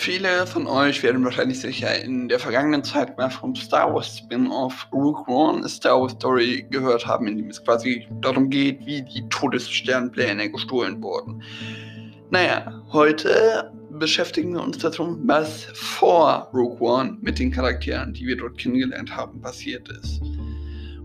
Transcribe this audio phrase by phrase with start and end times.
[0.00, 4.86] Viele von euch werden wahrscheinlich sicher in der vergangenen Zeit mal vom Star Wars Spin-off
[4.92, 9.28] Rook One Star Wars Story gehört haben, in dem es quasi darum geht, wie die
[9.28, 11.42] Todessternpläne gestohlen wurden.
[12.30, 18.36] Naja, heute beschäftigen wir uns darum, was vor Rook One mit den Charakteren, die wir
[18.36, 20.22] dort kennengelernt haben, passiert ist.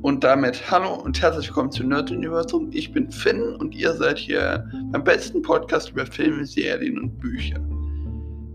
[0.00, 2.70] Und damit hallo und herzlich willkommen zu Nerd Universum.
[2.72, 7.60] Ich bin Finn und ihr seid hier beim besten Podcast über Filme, Serien und Bücher.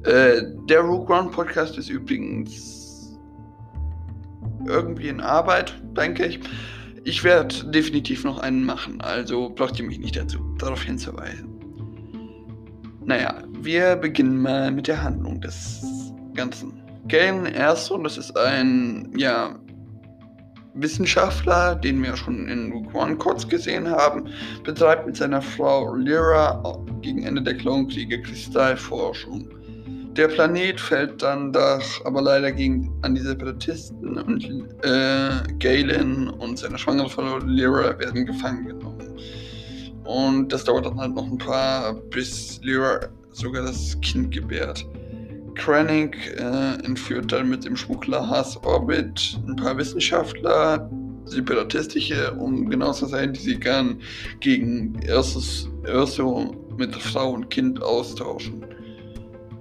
[0.04, 3.18] Äh, der Rogue One Podcast ist übrigens
[4.68, 6.40] irgendwie in Arbeit, denke ich.
[7.06, 11.50] Ich werde definitiv noch einen machen, also braucht ihr mich nicht dazu, darauf hinzuweisen.
[13.06, 15.82] Naja, wir beginnen mal mit der Handlung des
[16.34, 16.82] Ganzen.
[17.08, 19.60] Galen Erson, das ist ein, ja,
[20.76, 24.30] Wissenschaftler, den wir schon in Rogue One kurz gesehen haben,
[24.64, 26.64] betreibt mit seiner Frau Lyra
[27.02, 29.50] gegen Ende der Klonkriege Kristallforschung.
[30.16, 34.46] Der Planet fällt dann doch aber leider gegen an die Separatisten und
[34.84, 39.18] äh, Galen und seine schwangere Frau Lyra werden gefangen genommen.
[40.04, 43.00] Und das dauert dann halt noch ein paar, bis Lyra
[43.32, 44.86] sogar das Kind gebärt.
[45.56, 50.92] Krennic äh, entführt dann mit dem Schmuggler Haas Orbit ein paar Wissenschaftler,
[51.26, 54.00] separatistische, um genau zu sein, die sie gern
[54.42, 58.64] gegen Erso mit Frau und Kind austauschen.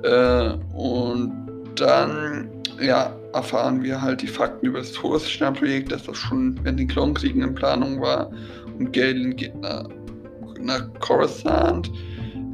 [0.03, 1.33] Äh, und
[1.77, 2.49] dann
[2.81, 7.43] ja, erfahren wir halt die Fakten über das Todessternprojekt, dass das schon während den Klonkriegen
[7.43, 8.31] in Planung war.
[8.79, 9.85] Und Galen geht nach,
[10.61, 11.91] nach Coruscant.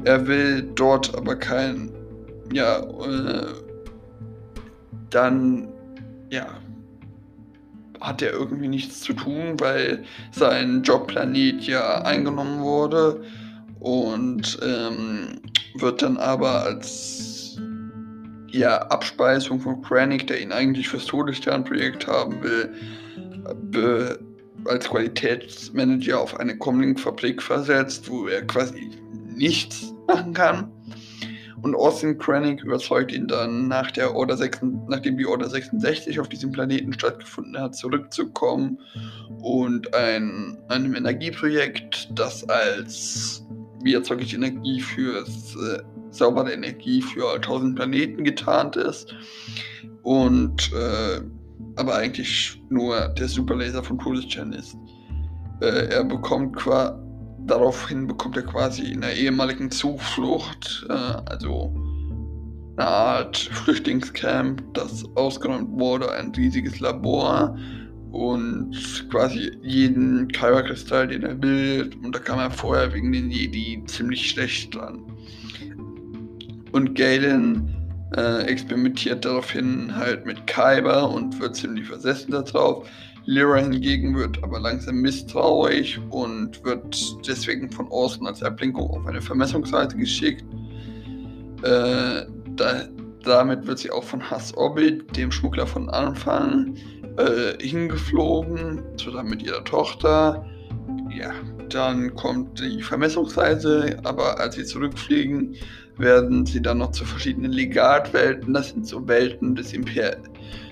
[0.05, 1.91] Er will dort aber kein,
[2.53, 3.47] ja, äh,
[5.09, 5.67] dann,
[6.29, 6.47] ja,
[7.99, 13.21] hat er irgendwie nichts zu tun, weil sein Jobplanet ja eingenommen wurde
[13.81, 15.41] und ähm,
[15.75, 17.28] wird dann aber als
[18.51, 24.19] ja, Abspeisung von Kranich, der ihn eigentlich fürs Todessternprojekt haben will,
[24.65, 28.91] als Qualitätsmanager auf eine Comlink-Fabrik versetzt, wo er quasi
[29.35, 30.71] nichts machen kann.
[31.61, 36.29] Und Austin Krennic überzeugt ihn dann, nach der Order 6, nachdem die Order 66 auf
[36.29, 38.79] diesem Planeten stattgefunden hat, zurückzukommen
[39.41, 43.43] und ein, einem Energieprojekt, das als
[43.83, 45.81] wie erzeuge ich Energie fürs äh,
[46.11, 49.13] saubere Energie für 1000 Planeten getarnt ist.
[50.03, 51.21] Und äh,
[51.75, 54.75] aber eigentlich nur der Superlaser von Todesstern ist.
[55.61, 57.09] Äh, er bekommt quasi
[57.49, 61.73] daraufhin bekommt er quasi in der ehemaligen Zuflucht, äh, also
[62.77, 67.57] eine Art Flüchtlingscamp, das ausgeräumt wurde, ein riesiges Labor
[68.11, 68.75] und
[69.09, 74.29] quasi jeden Kyberkristall, den er will, und da kam er vorher wegen den Jedi ziemlich
[74.29, 75.03] schlecht dran.
[76.71, 77.75] Und Galen
[78.15, 82.87] äh, experimentiert daraufhin halt mit Kyber und wird ziemlich versessen darauf.
[83.25, 89.21] Lyra hingegen wird aber langsam misstrauisch und wird deswegen von Orson als Ablenkung auf eine
[89.21, 90.43] Vermessungsseite geschickt.
[91.61, 92.25] Äh,
[92.55, 92.87] da,
[93.23, 96.75] damit wird sie auch von Hass Orbit, dem Schmuggler von Anfang,
[97.19, 100.45] äh, hingeflogen, zusammen mit ihrer Tochter.
[101.15, 101.31] Ja,
[101.69, 105.55] dann kommt die Vermessungsreise, aber als sie zurückfliegen,
[105.97, 110.17] werden sie dann noch zu verschiedenen Legatwelten, das sind so Welten des Imper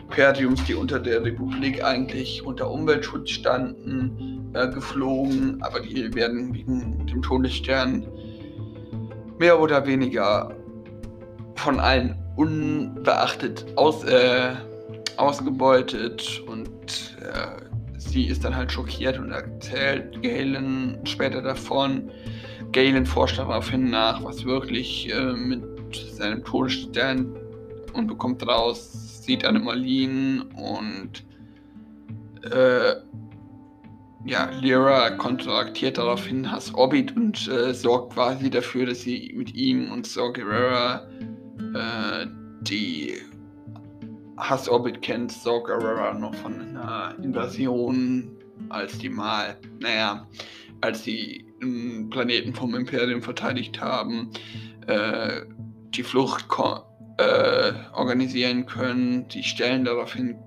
[0.09, 7.05] Imperiums, die unter der Republik eigentlich unter Umweltschutz standen, äh, geflogen, aber die werden wegen
[7.07, 8.07] dem Todesstern
[9.37, 10.55] mehr oder weniger
[11.55, 14.51] von allen unbeachtet aus, äh,
[15.17, 22.09] ausgebeutet und äh, sie ist dann halt schockiert und erzählt Galen später davon.
[22.71, 25.63] Galen forscht daraufhin nach, was wirklich äh, mit
[26.13, 27.35] seinem Todesstern
[27.93, 31.23] und bekommt raus, sieht Marlene und
[32.51, 32.95] äh,
[34.25, 39.91] ja, Lyra kontraktiert daraufhin Hass Orbit und äh, sorgt quasi dafür, dass sie mit ihm
[39.91, 41.07] und Saw Gerrera
[41.73, 42.27] äh,
[42.61, 43.13] die
[44.37, 48.31] Hass Orbit kennt Saw Gerrera noch von einer Invasion,
[48.69, 50.27] als die mal, naja,
[50.81, 54.29] als die einen Planeten vom Imperium verteidigt haben,
[54.85, 55.41] äh,
[55.89, 56.45] die Flucht
[57.17, 59.27] äh, organisieren können.
[59.29, 60.37] Die stellen daraufhin,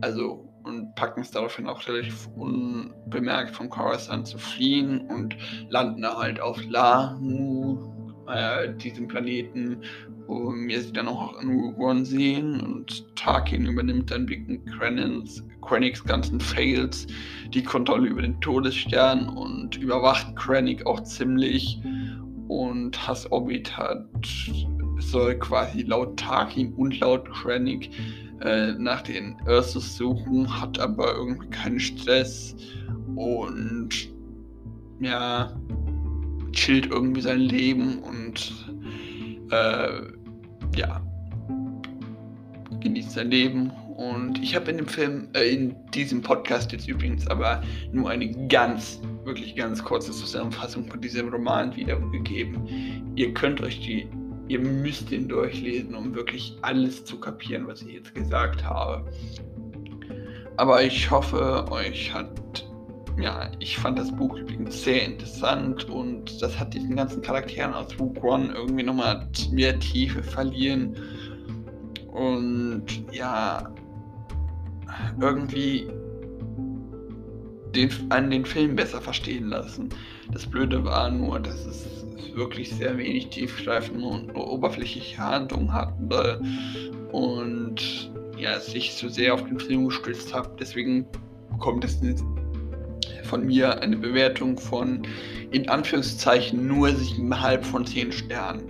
[0.00, 5.36] also und packen es daraufhin auch relativ unbemerkt von Coruscant zu fliehen und
[5.68, 7.92] landen halt auf Lahu,
[8.28, 9.82] äh, diesem Planeten,
[10.28, 16.40] wir sie dann auch in Rogue One sehen und Tarkin übernimmt dann wegen Krennics ganzen
[16.40, 17.06] Fails
[17.52, 21.80] die Kontrolle über den Todesstern und überwacht Krennic auch ziemlich.
[22.48, 24.06] Und Hass Orbit hat
[24.98, 27.90] soll quasi laut Tarkin und laut Krennic
[28.40, 32.56] äh, nach den Ursus suchen, hat aber irgendwie keinen Stress
[33.14, 33.90] und
[35.00, 35.52] ja,
[36.52, 38.52] chillt irgendwie sein Leben und
[39.52, 40.02] äh,
[40.76, 41.00] ja,
[42.80, 43.70] genießt sein Leben.
[43.96, 47.62] Und ich habe in dem Film, äh, in diesem Podcast jetzt übrigens aber
[47.92, 53.12] nur eine ganz, wirklich ganz kurze Zusammenfassung von diesem Roman wiedergegeben.
[53.14, 54.08] Ihr könnt euch die,
[54.48, 59.04] ihr müsst den durchlesen, um wirklich alles zu kapieren, was ich jetzt gesagt habe.
[60.56, 62.66] Aber ich hoffe, euch hat
[63.22, 67.98] ja, ich fand das Buch übrigens sehr interessant und das hat diesen ganzen Charakteren aus
[67.98, 70.96] Rogue One irgendwie nochmal mehr Tiefe verlieren
[72.12, 73.72] und ja,
[75.20, 75.88] irgendwie
[77.74, 79.88] den, an den Film besser verstehen lassen.
[80.32, 82.04] Das Blöde war nur, dass es
[82.34, 86.40] wirklich sehr wenig tiefgreifende und oberflächliche Handlung hatte
[87.12, 90.50] und ja, sich zu sehr auf den Film gestützt habe.
[90.58, 91.06] Deswegen
[91.58, 92.00] kommt es
[93.24, 95.06] von mir eine Bewertung von
[95.50, 98.62] in Anführungszeichen nur 7,5 von 10 Sternen.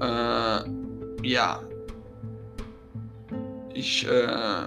[0.00, 1.60] Äh, ja.
[3.74, 4.66] Ich, äh,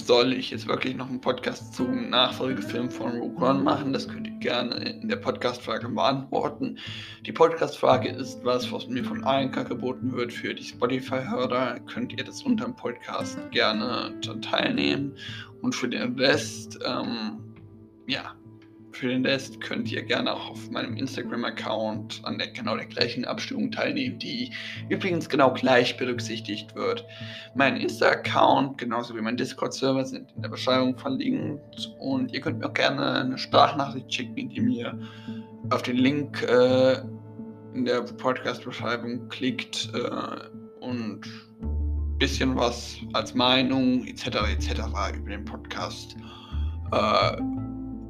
[0.00, 3.92] soll ich jetzt wirklich noch einen Podcast zum Nachfolgefilm von Rogue One machen?
[3.92, 6.78] Das könnt ihr gerne in der Podcast-Frage beantworten.
[7.26, 11.80] Die Podcast-Frage ist was, was mir von Anker geboten wird für die Spotify-Hörer.
[11.80, 14.12] Könnt ihr das unter dem Podcast gerne
[14.42, 15.16] teilnehmen.
[15.62, 17.38] Und für den Rest, ähm,
[18.06, 18.34] ja,
[18.94, 23.24] für den Rest könnt ihr gerne auch auf meinem Instagram-Account an der genau der gleichen
[23.24, 24.50] Abstimmung teilnehmen, die
[24.88, 27.04] übrigens genau gleich berücksichtigt wird.
[27.54, 32.66] Mein Insta-Account genauso wie mein Discord-Server sind in der Beschreibung verlinkt und ihr könnt mir
[32.66, 34.98] auch gerne eine Sprachnachricht schicken, indem ihr
[35.70, 36.98] auf den Link äh,
[37.74, 41.20] in der Podcast-Beschreibung klickt äh, und
[41.62, 44.26] ein bisschen was als Meinung etc.
[44.52, 44.82] etc.
[45.16, 46.16] über den Podcast
[46.92, 47.36] äh,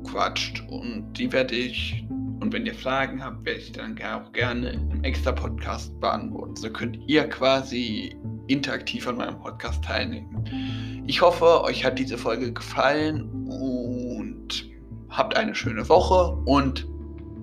[0.04, 2.04] quatscht und die werde ich,
[2.40, 6.56] und wenn ihr Fragen habt, werde ich dann auch gerne im extra Podcast beantworten.
[6.56, 8.16] So könnt ihr quasi
[8.46, 11.04] interaktiv an meinem Podcast teilnehmen.
[11.06, 14.70] Ich hoffe, euch hat diese Folge gefallen und
[15.08, 16.86] habt eine schöne Woche und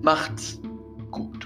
[0.02, 0.60] macht's
[1.10, 1.41] gut.